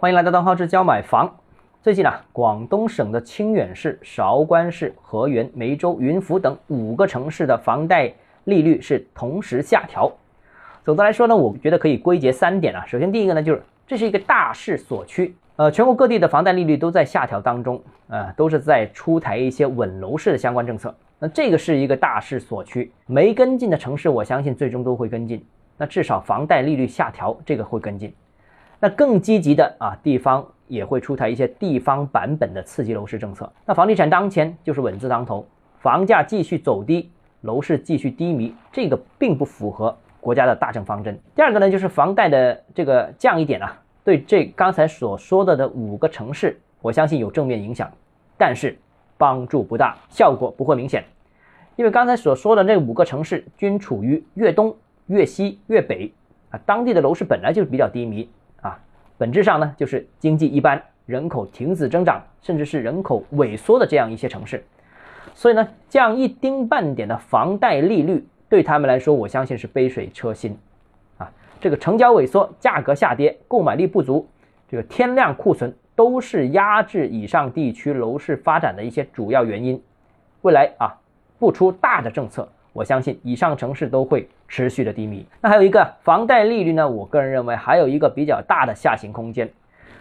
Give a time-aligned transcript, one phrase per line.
[0.00, 1.30] 欢迎来到邓浩志教买房。
[1.82, 8.10] 最近啊，广东省的清远市、韶关市、河源、梅州、云浮等五个城市的房贷
[8.44, 10.10] 利率是同时下调。
[10.86, 12.82] 总的来说呢，我觉得可以归结三点啊。
[12.86, 17.78] 首先，第一个呢，就是这是一个大势所趋，呃，全国各地的房贷利率都在下调当中，
[18.08, 20.94] 呃，都是在出台一些稳楼市的相关政策。
[21.18, 25.44] 那这个是一个大势所趋，没跟进的城市，我相信最终都会跟进。
[25.76, 28.10] 那至少房贷利率下调，这个会跟进。
[28.82, 33.52] 那更积极的啊，地方也会出台一些地方版本的刺激楼市政策。
[33.66, 35.46] 那房地产当前就是稳字当头，
[35.80, 37.10] 房价继续走低，
[37.42, 41.18] 楼市继续低迷，这个并不符合国家的大政方针。
[41.34, 47.90] 第二个呢，就是房贷的这个降一点啊，对这刚才所说的的五个城市，我相信有正面影响，
[48.38, 48.78] 但是
[49.18, 51.04] 帮助不大，效果不会明显，
[51.76, 54.74] 因为刚才所说的那五个城市均处于粤东、
[55.08, 56.10] 粤西、粤北
[56.48, 58.26] 啊，当地的楼市本来就比较低迷。
[59.20, 64.64] 本质上呢，就是经济一般，人口停止增长，甚至是人口萎缩的这样一些城市。
[65.34, 70.56] 所以呢，降一丁半点的房贷利率，对他们来说，我相信是杯水车薪。
[71.18, 74.26] 啊，这个成交萎缩、价格下跌、购买力不足、
[74.66, 79.82] 这个天量库存，都是压制以上地区楼市发展的一些主要原因。
[80.40, 80.96] 未来啊，
[81.38, 82.48] 不出大的政策。
[82.72, 85.26] 我相信以上城市都会持续的低迷。
[85.40, 86.88] 那还有一个房贷利率呢？
[86.88, 89.48] 我个人认为还有一个比较大的下行空间。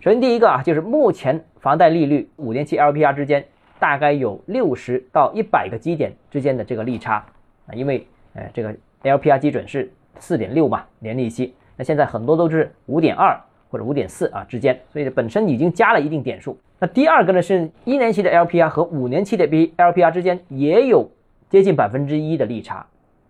[0.00, 3.44] 首先第一个啊，就是目前房贷利率五年期 LPR 之间
[3.78, 7.24] 大概有六十到一百个基点之间的这个利差
[7.66, 16.58] 啊，因为呃这个 LPR 基准是四点六嘛，年利息，那现在很多都是五点二或者五点四啊之间，所以本身已经加了一定点数。
[16.78, 21.10] 那第二个呢，是一年期的 LPR 和五年期的 B LPR 之间也有。
[21.52, 22.86] 接近百分之一的利差，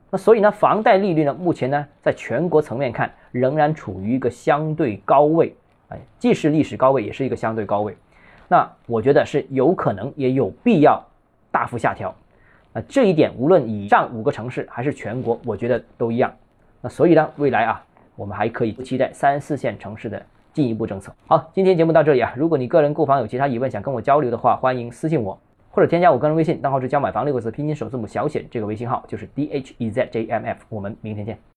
[0.08, 5.52] 那所以呢，房贷利率呢，目前呢，在全国层面看，仍然处于一个相对高位，
[5.88, 7.96] 哎，既是历史高位，也是一个相对高位。
[8.46, 11.04] 那我觉得是有可能，也有必要
[11.50, 12.14] 大幅下调。
[12.72, 16.32] 那这一点，无论以上五个城市还是全国，我觉得都一样。
[16.80, 21.12] 那所以呢，未来啊，我们还可以期待三四线城市的进一步政策。
[21.26, 25.36] 好，今天节目到这里啊，如果你个人购房有其他疑问，想跟我交流的话，欢迎私信我。
[25.72, 30.62] 或者添加我个人微信，账号是教买房六个字拼音首字母小写，这个微信号就是 d h e z j m f。
[30.68, 31.51] 我们明天见。